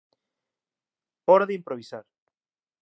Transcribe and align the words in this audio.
Hora 1.31 1.45
de 1.51 1.57
improvisar. 1.59 2.05